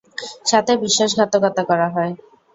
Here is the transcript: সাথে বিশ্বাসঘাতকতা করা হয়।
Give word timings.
সাথে 0.45 0.71
বিশ্বাসঘাতকতা 0.83 1.63
করা 1.69 1.87
হয়। 1.95 2.13